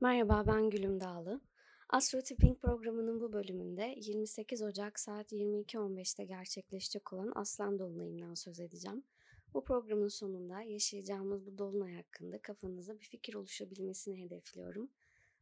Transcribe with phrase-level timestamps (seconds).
[0.00, 1.40] Merhaba, ben Gülüm Dağlı.
[1.88, 9.02] Astro Tipping programının bu bölümünde 28 Ocak saat 22.15'te gerçekleşecek olan Aslan Dolunay'ından söz edeceğim.
[9.54, 14.90] Bu programın sonunda yaşayacağımız bu dolunay hakkında kafanızda bir fikir oluşabilmesini hedefliyorum.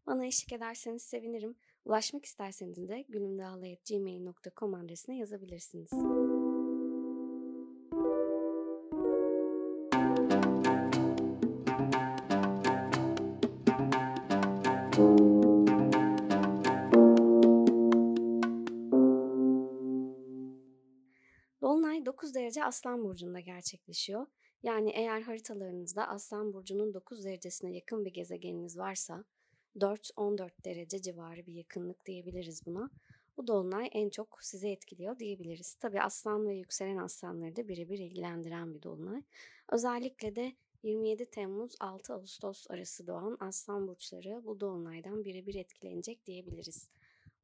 [0.06, 1.56] Bana eşlik ederseniz sevinirim.
[1.84, 5.90] Ulaşmak isterseniz de gülümdağlı.gmail.com adresine yazabilirsiniz.
[21.60, 24.26] Dolunay 9 derece Aslan Burcu'nda gerçekleşiyor.
[24.62, 29.24] Yani eğer haritalarınızda Aslan Burcu'nun 9 derecesine yakın bir gezegeniniz varsa
[29.76, 32.90] 4-14 derece civarı bir yakınlık diyebiliriz buna.
[33.36, 35.74] Bu dolunay en çok sizi etkiliyor diyebiliriz.
[35.74, 39.22] Tabi aslan ve yükselen aslanları da birebir ilgilendiren bir dolunay.
[39.68, 46.88] Özellikle de 27 Temmuz 6 Ağustos arası doğan aslan burçları bu dolunaydan birebir etkilenecek diyebiliriz.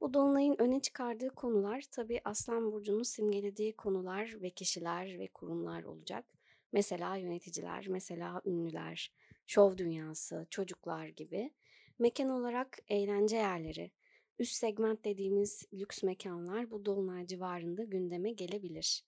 [0.01, 6.25] Bu dolunayın öne çıkardığı konular tabi aslan burcunun simgelediği konular ve kişiler ve kurumlar olacak.
[6.73, 9.13] Mesela yöneticiler, mesela ünlüler,
[9.47, 11.51] şov dünyası, çocuklar gibi.
[11.99, 13.91] Mekan olarak eğlence yerleri,
[14.39, 19.05] üst segment dediğimiz lüks mekanlar bu dolunay civarında gündeme gelebilir.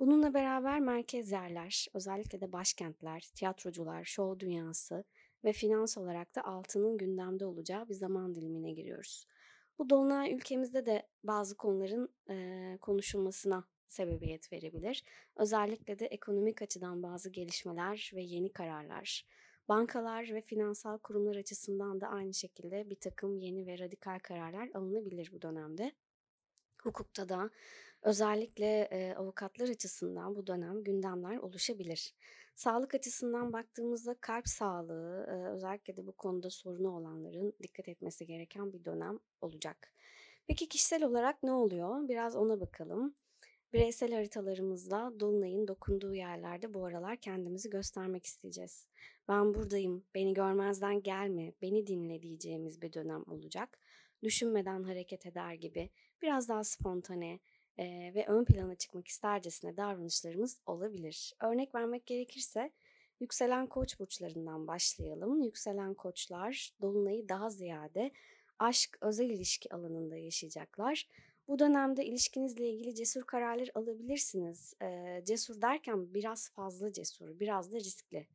[0.00, 5.04] Bununla beraber merkez yerler, özellikle de başkentler, tiyatrocular, şov dünyası
[5.44, 9.26] ve finans olarak da altının gündemde olacağı bir zaman dilimine giriyoruz.
[9.78, 15.04] Bu dolunay ülkemizde de bazı konuların e, konuşulmasına sebebiyet verebilir.
[15.36, 19.26] Özellikle de ekonomik açıdan bazı gelişmeler ve yeni kararlar.
[19.68, 25.30] Bankalar ve finansal kurumlar açısından da aynı şekilde bir takım yeni ve radikal kararlar alınabilir
[25.32, 25.92] bu dönemde.
[26.82, 27.50] Hukukta da
[28.02, 32.14] özellikle e, avukatlar açısından bu dönem gündemler oluşabilir.
[32.54, 38.72] Sağlık açısından baktığımızda kalp sağlığı e, özellikle de bu konuda sorunu olanların dikkat etmesi gereken
[38.72, 39.92] bir dönem olacak.
[40.46, 42.08] Peki kişisel olarak ne oluyor?
[42.08, 43.14] Biraz ona bakalım.
[43.72, 48.86] Bireysel haritalarımızla Dolunay'ın dokunduğu yerlerde bu aralar kendimizi göstermek isteyeceğiz.
[49.28, 53.78] Ben buradayım, beni görmezden gelme, beni dinle diyeceğimiz bir dönem olacak.
[54.22, 55.90] Düşünmeden hareket eder gibi
[56.22, 57.40] biraz daha spontane
[57.78, 61.32] e, ve ön plana çıkmak istercesine davranışlarımız olabilir.
[61.40, 62.70] Örnek vermek gerekirse
[63.20, 65.42] yükselen koç burçlarından başlayalım.
[65.42, 68.10] Yükselen koçlar Dolunay'ı daha ziyade
[68.58, 71.08] aşk, özel ilişki alanında yaşayacaklar
[71.48, 74.74] bu dönemde ilişkinizle ilgili cesur kararlar alabilirsiniz.
[74.82, 78.26] E, cesur derken biraz fazla cesur, biraz da riskli.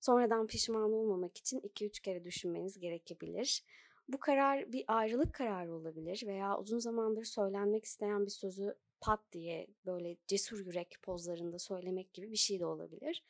[0.00, 3.64] Sonradan pişman olmamak için 2-3 kere düşünmeniz gerekebilir.
[4.08, 9.66] Bu karar bir ayrılık kararı olabilir veya uzun zamandır söylenmek isteyen bir sözü pat diye
[9.86, 13.24] böyle cesur yürek pozlarında söylemek gibi bir şey de olabilir.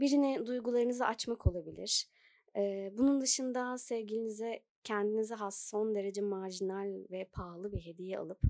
[0.00, 2.08] Birine duygularınızı açmak olabilir.
[2.56, 8.40] Ee, bunun dışında sevgilinize kendinize has son derece marjinal ve pahalı bir hediye alıp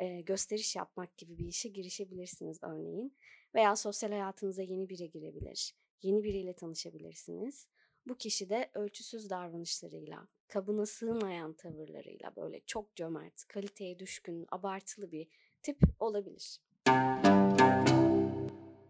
[0.00, 3.14] e, gösteriş yapmak gibi bir işe girişebilirsiniz örneğin.
[3.54, 5.74] Veya sosyal hayatınıza yeni biri girebilir.
[6.02, 7.66] Yeni biriyle tanışabilirsiniz.
[8.06, 15.28] Bu kişi de ölçüsüz davranışlarıyla, kabına sığmayan tavırlarıyla böyle çok cömert, kaliteye düşkün, abartılı bir
[15.62, 16.60] tip olabilir.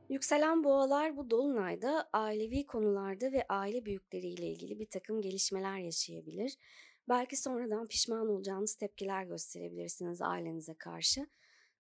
[0.09, 6.57] Yükselen boğalar bu dolunayda ailevi konularda ve aile büyükleriyle ilgili bir takım gelişmeler yaşayabilir
[7.09, 11.27] Belki sonradan pişman olacağınız tepkiler gösterebilirsiniz ailenize karşı.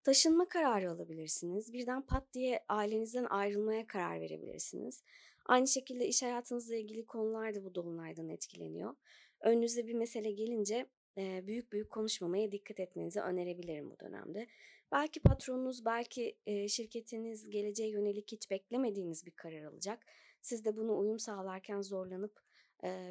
[0.04, 1.74] Taşınma kararı alabilirsiniz.
[1.74, 5.04] Birden pat diye ailenizden ayrılmaya karar verebilirsiniz.
[5.46, 8.96] Aynı şekilde iş hayatınızla ilgili konular da bu dolunaydan etkileniyor.
[9.40, 10.86] Önünüze bir mesele gelince
[11.18, 14.48] büyük büyük konuşmamaya dikkat etmenizi önerebilirim bu dönemde.
[14.92, 16.38] Belki patronunuz, belki
[16.70, 20.06] şirketiniz geleceğe yönelik hiç beklemediğiniz bir karar alacak.
[20.42, 22.42] Siz de bunu uyum sağlarken zorlanıp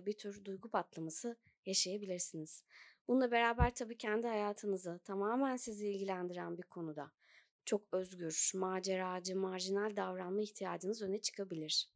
[0.06, 1.36] bir tür duygu patlaması
[1.66, 2.64] yaşayabilirsiniz.
[3.08, 7.12] Bununla beraber tabii kendi hayatınızı tamamen sizi ilgilendiren bir konuda
[7.64, 11.90] çok özgür, maceracı, marjinal davranma ihtiyacınız öne çıkabilir.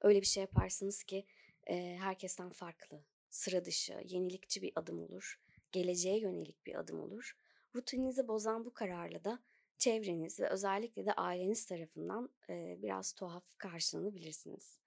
[0.00, 1.26] Öyle bir şey yaparsınız ki
[1.66, 5.40] e, herkesten farklı, sıra dışı, yenilikçi bir adım olur,
[5.72, 7.36] geleceğe yönelik bir adım olur.
[7.76, 9.38] Rutininizi bozan bu kararla da
[9.78, 14.78] çevreniz ve özellikle de aileniz tarafından e, biraz tuhaf karşılanabilirsiniz.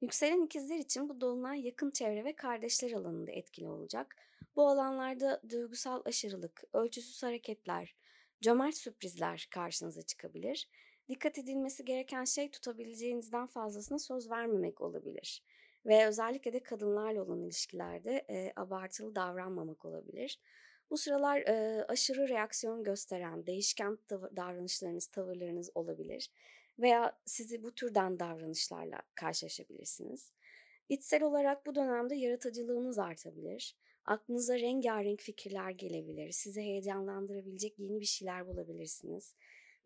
[0.00, 4.16] Yükselen ikizler için bu dolunay yakın çevre ve kardeşler alanında etkili olacak.
[4.56, 7.96] Bu alanlarda duygusal aşırılık, ölçüsüz hareketler,
[8.40, 10.70] cömert sürprizler karşınıza çıkabilir.
[11.08, 15.44] Dikkat edilmesi gereken şey tutabileceğinizden fazlasına söz vermemek olabilir.
[15.86, 20.40] Ve özellikle de kadınlarla olan ilişkilerde e, abartılı davranmamak olabilir.
[20.90, 26.30] Bu sıralar e, aşırı reaksiyon gösteren, değişken tav- davranışlarınız, tavırlarınız olabilir
[26.78, 30.32] veya sizi bu türden davranışlarla karşılaşabilirsiniz.
[30.88, 33.76] İçsel olarak bu dönemde yaratıcılığınız artabilir.
[34.04, 36.30] Aklınıza rengarenk fikirler gelebilir.
[36.30, 39.34] Sizi heyecanlandırabilecek yeni bir şeyler bulabilirsiniz.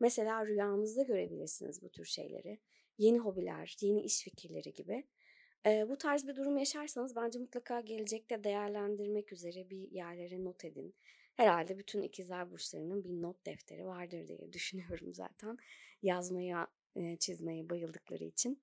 [0.01, 2.59] Mesela rüyanızda görebilirsiniz bu tür şeyleri.
[2.99, 5.05] Yeni hobiler, yeni iş fikirleri gibi.
[5.67, 10.95] Eee, bu tarz bir durum yaşarsanız bence mutlaka gelecekte değerlendirmek üzere bir yerlere not edin.
[11.37, 15.59] Herhalde bütün ikizler burçlarının bir not defteri vardır diye düşünüyorum zaten.
[16.03, 16.67] Yazmaya,
[16.97, 18.61] eee, çizmeye bayıldıkları için.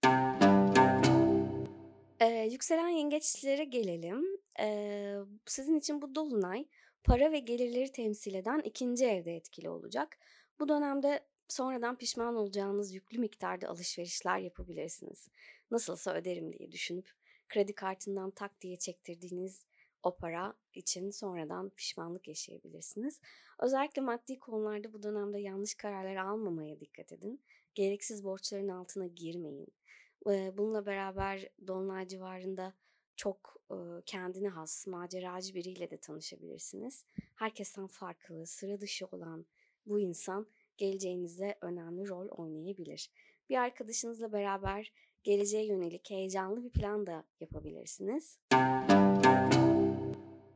[2.21, 4.23] Eee, yükselen yengeçlere gelelim.
[4.59, 6.65] Eee, sizin için bu dolunay
[7.03, 10.17] para ve gelirleri temsil eden ikinci evde etkili olacak.
[10.59, 15.29] Bu dönemde sonradan pişman olacağınız yüklü miktarda alışverişler yapabilirsiniz.
[15.71, 17.11] Nasılsa öderim diye düşünüp
[17.49, 19.65] kredi kartından tak diye çektirdiğiniz
[20.03, 23.19] o para için sonradan pişmanlık yaşayabilirsiniz.
[23.59, 27.41] Özellikle maddi konularda bu dönemde yanlış kararlar almamaya dikkat edin.
[27.75, 29.67] Gereksiz borçların altına girmeyin.
[30.25, 32.73] Bununla beraber dolunay civarında
[33.15, 33.61] çok,
[34.05, 37.05] kendine has, maceracı biriyle de tanışabilirsiniz.
[37.35, 39.45] Herkesten farklı, sıra dışı olan
[39.85, 40.47] bu insan
[40.77, 43.11] geleceğinizde önemli rol oynayabilir.
[43.49, 44.93] Bir arkadaşınızla beraber
[45.25, 48.39] geleceğe yönelik heyecanlı bir plan da yapabilirsiniz.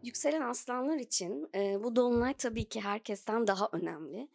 [0.04, 4.27] Yükselen aslanlar için, eee, bu dolunay tabii ki herkesten daha önemli.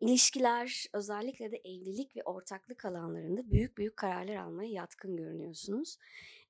[0.00, 5.96] İlişkiler, özellikle de evlilik ve ortaklık alanlarında büyük büyük kararlar almaya yatkın görünüyorsunuz.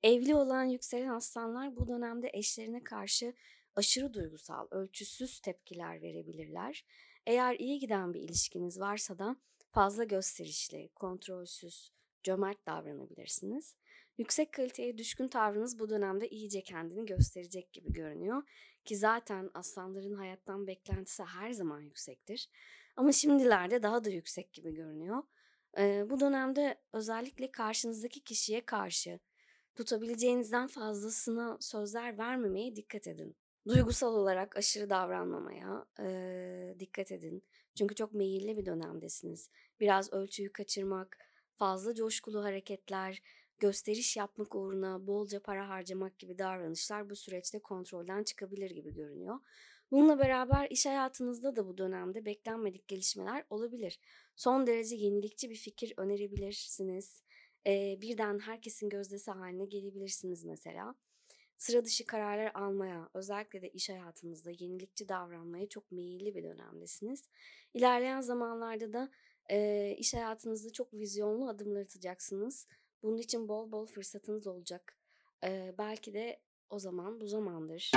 [0.03, 3.33] Evli olan yükselen aslanlar bu dönemde eşlerine karşı
[3.75, 6.85] aşırı duygusal, ölçüsüz tepkiler verebilirler.
[7.25, 9.35] Eğer iyi giden bir ilişkiniz varsa da
[9.71, 11.91] fazla gösterişli, kontrolsüz,
[12.23, 13.75] cömert davranabilirsiniz.
[14.17, 18.43] Yüksek kaliteye düşkün tavrınız bu dönemde iyice kendini gösterecek gibi görünüyor
[18.85, 22.49] ki zaten aslanların hayattan beklentisi her zaman yüksektir.
[22.95, 25.23] Ama şimdilerde daha da yüksek gibi görünüyor.
[25.77, 29.19] Eee, bu dönemde özellikle karşınızdaki kişiye karşı
[29.75, 33.35] tutabileceğinizden fazlasına sözler vermemeye dikkat edin.
[33.67, 37.43] Duygusal olarak aşırı davranmamaya, eee, dikkat edin.
[37.75, 39.49] Çünkü çok meyilli bir dönemdesiniz.
[39.79, 41.17] Biraz ölçüyü kaçırmak,
[41.59, 43.21] fazla coşkulu hareketler,
[43.59, 49.39] gösteriş yapmak uğruna bolca para harcamak gibi davranışlar bu süreçte kontrolden çıkabilir gibi görünüyor.
[49.91, 53.99] Bununla beraber iş hayatınızda da bu dönemde beklenmedik gelişmeler olabilir.
[54.35, 57.23] Son derece yenilikçi bir fikir önerebilirsiniz.
[57.65, 60.95] Eee, birden herkesin gözdesi haline gelebilirsiniz mesela.
[61.57, 67.29] Sıra dışı kararlar almaya, özellikle de iş hayatınızda yenilikçi davranmaya çok meyilli bir dönemdesiniz.
[67.73, 69.09] İlerleyen zamanlarda da,
[69.49, 72.67] eee, iş hayatınızda çok vizyonlu adımlar atacaksınız.
[73.03, 74.97] Bunun için bol bol fırsatınız olacak.
[75.43, 77.91] Eee, belki de o zaman bu zamandır.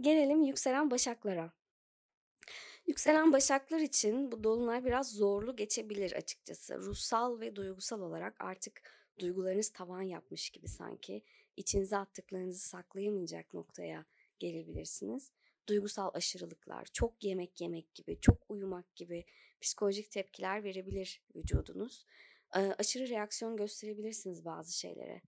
[0.00, 1.52] Gelelim yükselen başaklara.
[2.86, 6.78] Yükselen başaklar için bu dolunay biraz zorlu geçebilir açıkçası.
[6.78, 8.82] Ruhsal ve duygusal olarak artık
[9.18, 11.22] duygularınız tavan yapmış gibi sanki.
[11.56, 14.04] İçinize attıklarınızı saklayamayacak noktaya
[14.38, 15.30] gelebilirsiniz.
[15.68, 19.24] Duygusal aşırılıklar, çok yemek yemek gibi, çok uyumak gibi
[19.60, 22.06] psikolojik tepkiler verebilir vücudunuz.
[22.50, 25.22] Aşırı reaksiyon gösterebilirsiniz bazı şeylere.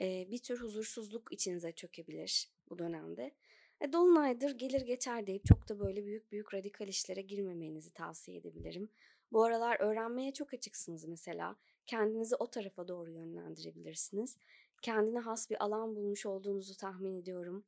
[0.00, 3.34] Bir tür huzursuzluk içinize çökebilir bu dönemde.
[3.80, 8.90] E, dolunaydır, gelir geçer deyip çok da böyle büyük büyük radikal işlere girmemenizi tavsiye edebilirim.
[9.32, 11.56] Bu aralar öğrenmeye çok açıksınız mesela.
[11.86, 14.36] Kendinizi o tarafa doğru yönlendirebilirsiniz.
[14.82, 17.64] Kendine has bir alan bulmuş olduğunuzu tahmin ediyorum.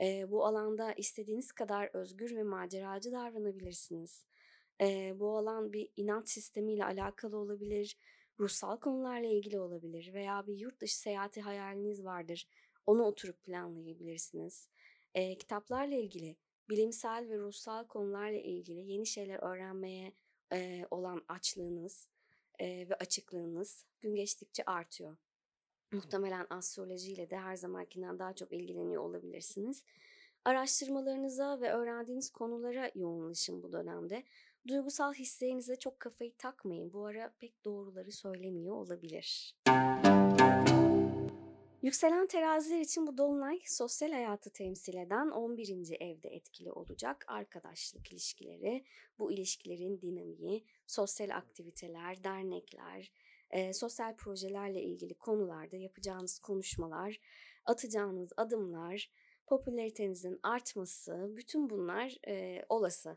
[0.00, 4.24] Eee, bu alanda istediğiniz kadar özgür ve maceracı davranabilirsiniz.
[4.80, 7.96] Eee, bu alan bir inanç sistemiyle alakalı olabilir,
[8.40, 12.48] ruhsal konularla ilgili olabilir veya bir yurt dışı seyahati hayaliniz vardır.
[12.86, 14.68] Onu oturup planlayabilirsiniz.
[15.14, 16.36] Eee, kitaplarla ilgili,
[16.68, 20.12] bilimsel ve ruhsal konularla ilgili yeni şeyler öğrenmeye,
[20.52, 22.08] eee, olan açlığınız,
[22.60, 25.16] eee, ve açıklığınız gün geçtikçe artıyor.
[25.92, 29.82] Muhtemelen astrolojiyle de her zamankinden daha çok ilgileniyor olabilirsiniz.
[30.44, 34.24] Araştırmalarınıza ve öğrendiğiniz konulara yoğunlaşın bu dönemde.
[34.68, 36.92] Duygusal hislerinize çok kafayı takmayın.
[36.92, 39.56] Bu ara pek doğruları söylemiyor olabilir.
[41.84, 45.96] Yükselen teraziler için bu dolunay sosyal hayatı temsil eden 11.
[46.00, 47.24] evde etkili olacak.
[47.28, 48.84] Arkadaşlık ilişkileri,
[49.18, 53.12] bu ilişkilerin dinamiği, sosyal aktiviteler, dernekler,
[53.54, 57.20] eee, sosyal projelerle ilgili konularda yapacağınız konuşmalar,
[57.64, 59.10] atacağınız adımlar,
[59.46, 63.16] popülaritenizin artması, bütün bunlar, eee, olası.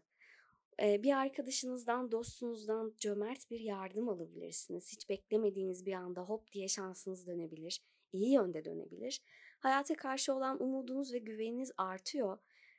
[0.81, 4.91] Eee, bir arkadaşınızdan, dostunuzdan cömert bir yardım alabilirsiniz.
[4.93, 7.81] Hiç beklemediğiniz bir anda hop diye şansınız dönebilir.
[8.13, 9.21] İyi yönde dönebilir.
[9.59, 12.37] Hayata karşı olan umudunuz ve güveniniz artıyor.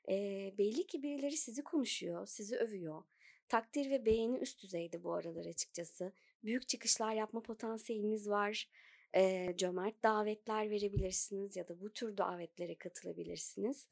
[0.09, 3.03] Eee, belli ki birileri sizi konuşuyor, sizi övüyor.
[3.49, 6.13] Takdir ve beğeni üst düzeyde bu aralar açıkçası.
[6.45, 8.69] Büyük çıkışlar yapma potansiyeliniz var.
[9.15, 13.89] Eee, cömert davetler verebilirsiniz ya da bu tür davetlere katılabilirsiniz.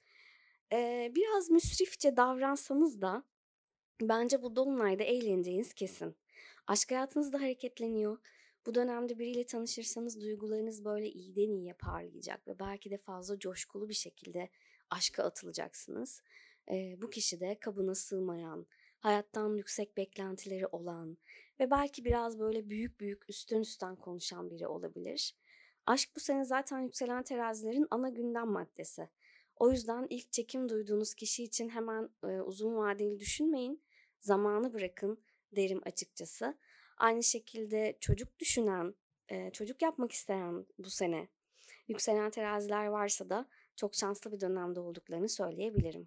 [0.73, 3.25] Eee, biraz müsrifçe davransanız da
[4.03, 6.17] bence bu dolunayda eğleneceğiniz kesin.
[6.67, 8.19] Aşk hayatınız da hareketleniyor.
[8.67, 13.95] Bu dönemde biriyle tanışırsanız duygularınız böyle iyiden iyiye parlayacak ve belki de fazla coşkulu bir
[13.95, 14.51] şekilde
[14.91, 16.23] aşka atılacaksınız.
[16.71, 18.67] Eee, bu kişi de kabına sığmayan,
[19.01, 21.19] hayattan yüksek beklentileri olan
[21.61, 25.37] ve belki biraz böyle büyük büyük üstten üstten konuşan biri olabilir.
[25.87, 29.09] Aşk bu sene zaten yükselen terazilerin ana gündem maddesi.
[29.57, 33.83] O yüzden ilk çekim duyduğunuz kişi için hemen e, uzun vadeli düşünmeyin.
[34.21, 35.21] Zamanı bırakın
[35.53, 36.59] derim açıkçası.
[36.99, 38.95] Aynı şekilde çocuk düşünen,
[39.29, 41.29] e, çocuk yapmak isteyen bu sene
[41.89, 46.07] yükselen teraziler varsa da çok şanslı bir dönemde olduklarını söyleyebilirim.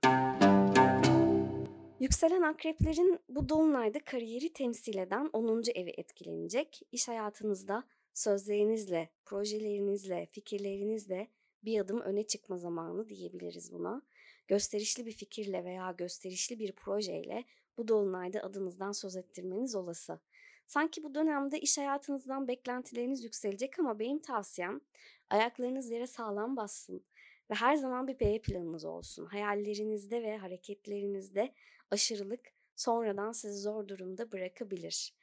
[1.99, 5.63] Yükselen akreplerin bu dolunayda kariyeri temsil eden 10.
[5.75, 6.81] evi etkilenecek.
[6.91, 11.27] İş hayatınızda sözlerinizle, projelerinizle, fikirlerinizle
[11.63, 14.01] bir adım öne çıkma zamanı diyebiliriz buna.
[14.47, 17.43] Gösterişli bir fikirle veya gösterişli bir projeyle
[17.77, 20.19] bu dolunayda adınızdan söz ettirmeniz olası.
[20.67, 24.81] Sanki bu dönemde iş hayatınızdan beklentileriniz yükselecek ama benim tavsiyem
[25.29, 27.03] ayaklarınız yere sağlam bassın
[27.49, 29.25] ve her zaman bir B planınız olsun.
[29.25, 31.53] Hayallerinizde ve hareketlerinizde
[31.91, 35.13] aşırılık sonradan sizi zor durumda bırakabilir.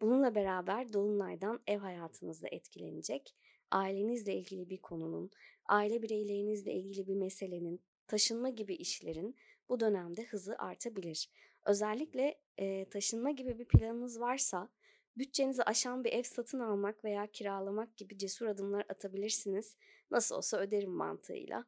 [0.00, 3.34] Bununla beraber dolunaydan ev hayatınızda etkilenecek.
[3.70, 5.30] Ailenizle ilgili bir konunun,
[5.66, 9.36] aile bireylerinizle ilgili bir meselenin, taşınma gibi işlerin
[9.68, 11.30] bu dönemde hızı artabilir.
[11.66, 14.68] Özellikle e, taşınma gibi bir planınız varsa
[15.16, 19.76] bütçenizi aşan bir ev satın almak veya kiralamak gibi cesur adımlar atabilirsiniz.
[20.10, 21.64] Nasıl olsa öderim mantığıyla.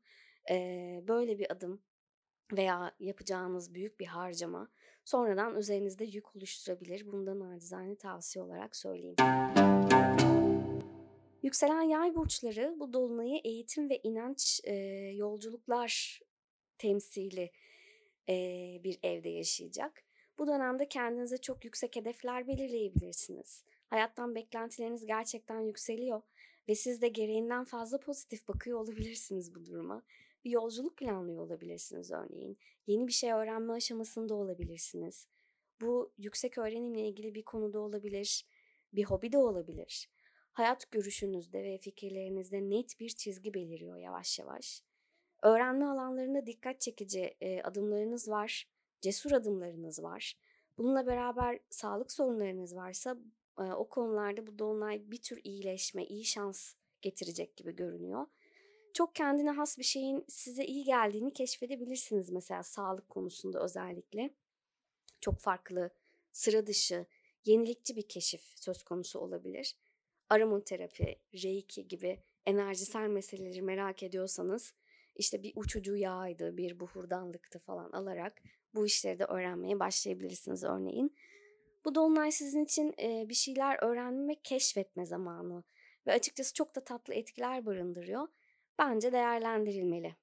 [0.51, 0.55] E,
[1.09, 1.83] böyle bir adım
[2.53, 4.69] veya yapacağınız büyük bir harcama
[5.05, 7.13] sonradan üzerinizde yük oluşturabilir.
[7.13, 9.17] Bundan nacizane tavsiye olarak söyleyeyim.
[11.43, 14.75] Yükselen yay burçları bu dolunayı eğitim ve inanç e,
[15.15, 16.21] yolculuklar
[16.79, 17.51] temsili
[18.29, 18.35] e,
[18.85, 20.03] bir evde yaşayacak.
[20.39, 23.65] Bu dönemde kendinize çok yüksek hedefler belirleyebilirsiniz.
[23.87, 26.23] Hayattan beklentileriniz gerçekten yükseliyor
[26.69, 30.03] ve siz de gereğinden fazla pozitif bakıyor olabilirsiniz bu duruma.
[30.47, 32.59] Bir yolculuk planlıyor olabilirsiniz örneğin.
[32.87, 35.27] Yeni bir şey öğrenme aşamasında olabilirsiniz.
[35.81, 38.47] Bu yüksek öğrenimle ilgili bir konuda olabilir,
[38.93, 40.11] bir hobi de olabilir.
[40.53, 44.83] Hayat görüşünüzde ve fikirlerinizde net bir çizgi beliriyor yavaş yavaş.
[45.43, 48.69] Öğrenme alanlarında dikkat çekici e, adımlarınız var,
[49.01, 50.39] cesur adımlarınız var.
[50.79, 53.17] Bununla beraber sağlık sorunlarınız varsa
[53.59, 58.27] e, o konularda bu dolunay bir tür iyileşme, iyi şans getirecek gibi görünüyor.
[58.97, 64.31] Çok kendine has bir şeyin size iyi geldiğini keşfedebilirsiniz mesela sağlık konusunda özellikle.
[65.21, 65.91] Çok farklı,
[66.33, 67.07] sıra dışı,
[67.45, 69.77] yenilikçi bir keşif söz konusu olabilir.
[70.31, 74.75] Aromaterapi, reiki gibi enerjisel meseleleri merak ediyorsanız
[75.17, 78.43] işte bir uçucu yağydı, bir buhurdanlıktı falan alarak
[78.75, 81.17] bu işleri de öğrenmeye başlayabilirsiniz örneğin.
[81.85, 82.95] Bu dolunay sizin için
[83.29, 85.65] bir şeyler öğrenme, keşfetme zamanı
[86.07, 88.29] ve açıkçası çok da tatlı etkiler barındırıyor.
[88.79, 90.15] Bence değerlendirilmeli.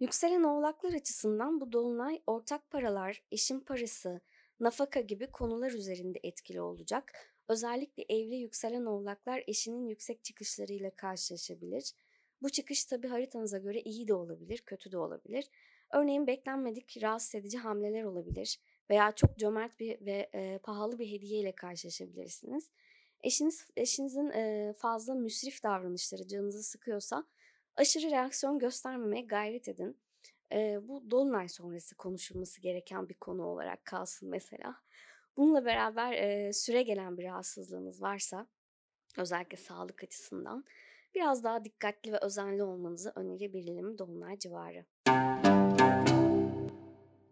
[0.00, 4.20] Yükselen oğlaklar açısından bu dolunay ortak paralar, eşin parası,
[4.60, 7.34] nafaka gibi konular üzerinde etkili olacak.
[7.48, 11.92] Özellikle evli yükselen oğlaklar eşinin yüksek çıkışlarıyla karşılaşabilir.
[12.42, 15.50] Bu çıkış tabi haritanıza göre iyi de olabilir, kötü de olabilir.
[15.92, 21.40] Örneğin beklenmedik rahatsız edici hamleler olabilir veya çok cömert bir ve e, pahalı bir hediye
[21.40, 22.70] ile karşılaşabilirsiniz.
[23.24, 24.32] Eşiniz eşinizin
[24.72, 27.24] fazla müsrif davranışları canınızı sıkıyorsa
[27.76, 29.96] aşırı reaksiyon göstermemeye gayret edin.
[30.88, 34.76] Bu dolunay sonrası konuşulması gereken bir konu olarak kalsın mesela.
[35.36, 38.46] Bununla beraber süre gelen bir rahatsızlığınız varsa
[39.18, 40.64] özellikle sağlık açısından
[41.14, 44.84] biraz daha dikkatli ve özenli olmanızı önerebilirim dolunay civarı.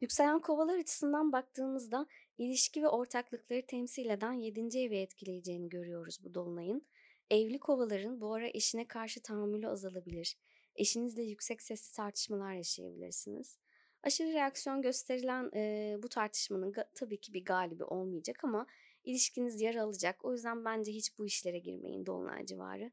[0.02, 2.06] Yükselen kovalar açısından baktığımızda
[2.38, 4.78] ilişki ve ortaklıkları temsil eden 7.
[4.78, 6.87] evi etkileyeceğini görüyoruz bu dolunayın.
[7.30, 10.37] Evli kovaların bu ara eşine karşı tahammülü azalabilir.
[10.76, 13.59] Eşinizle yüksek sesli tartışmalar yaşayabilirsiniz.
[14.02, 18.66] Aşırı reaksiyon gösterilen e, bu tartışmanın tabii ki bir galibi olmayacak ama
[19.04, 20.25] ilişkiniz yara alacak.
[20.25, 22.90] O yüzden bence hiç bu işlere girmeyin dolunay civarı.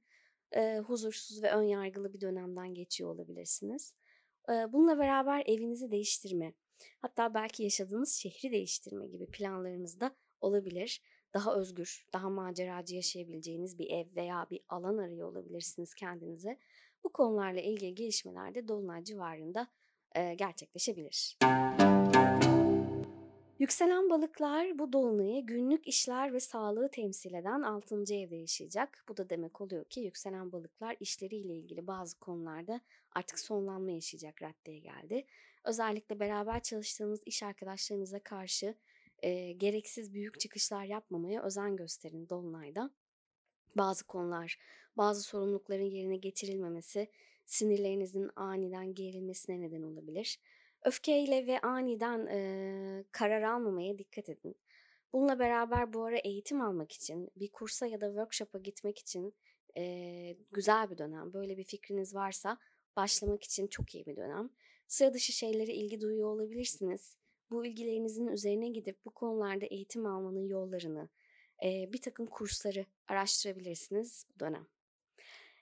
[0.52, 3.94] E, huzursuz ve ön yargılı bir dönemden geçiyor olabilirsiniz.
[4.50, 6.54] E, bununla beraber evinizi değiştirme,
[7.02, 11.02] Hatta belki yaşadığınız şehri değiştirme gibi planlarınız da olabilir.
[11.34, 16.58] Daha özgür, daha maceracı yaşayabileceğiniz bir ev veya bir alan arıyor olabilirsiniz kendinize.
[17.04, 19.68] Bu konularla ilgili gelişmeler de Dolunay civarında
[20.16, 21.38] e, gerçekleşebilir.
[23.60, 27.96] Yükselen balıklar bu dolunayı günlük işler ve sağlığı temsil eden 6.
[28.14, 29.06] evde yaşayacak.
[29.08, 32.82] Bu da demek oluyor ki yükselen balıklar işleriyle ilgili bazı konularda
[33.12, 35.26] artık sonlanma yaşayacak raddeye geldi.
[35.64, 38.76] Özellikle beraber çalıştığınız iş arkadaşlarınıza karşı
[39.20, 42.92] e, gereksiz büyük çıkışlar yapmamaya özen gösterin dolunayda.
[43.76, 44.60] Bazı konular,
[44.98, 47.08] bazı sorumlulukların yerine getirilmemesi
[47.46, 50.40] sinirlerinizin aniden gerilmesine neden olabilir.
[50.84, 54.56] Öfkeyle ve aniden e, karar almamaya dikkat edin.
[55.14, 59.34] Bununla beraber bu ara eğitim almak için, bir kursa ya da workshop'a gitmek için
[59.78, 61.34] e, güzel bir dönem.
[61.34, 62.58] Böyle bir fikriniz varsa
[62.96, 64.50] başlamak için çok iyi bir dönem.
[64.90, 67.16] Sıra dışı şeylere ilgi duyuyor olabilirsiniz.
[67.52, 71.10] Bu ilgilerinizin üzerine gidip bu konularda eğitim almanın yollarını,
[71.64, 74.68] bir takım kursları araştırabilirsiniz bu dönem.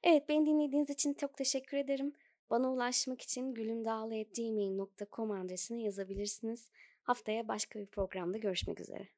[0.03, 2.13] Evet beni dinlediğiniz için çok teşekkür ederim.
[2.49, 6.69] Bana ulaşmak için gülümdağlı.gmail.com adresine yazabilirsiniz.
[7.03, 9.16] Haftaya başka bir programda görüşmek üzere.